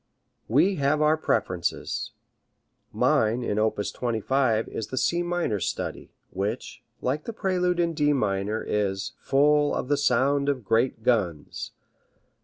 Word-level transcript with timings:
We 0.47 0.77
have 0.77 0.99
our 0.99 1.15
preferences. 1.15 2.09
Mine 2.91 3.43
in 3.43 3.59
op. 3.59 3.75
25 3.85 4.67
is 4.67 4.87
the 4.87 4.97
C 4.97 5.21
minor 5.21 5.59
study, 5.59 6.11
which, 6.31 6.81
like 7.03 7.25
the 7.25 7.33
prelude 7.33 7.79
in 7.79 7.93
D 7.93 8.11
minor, 8.11 8.63
is 8.63 9.11
"full 9.19 9.75
of 9.75 9.89
the 9.89 9.97
sound 9.97 10.49
of 10.49 10.65
great 10.65 11.03
guns." 11.03 11.73